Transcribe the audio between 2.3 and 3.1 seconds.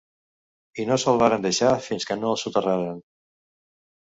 el soterraren.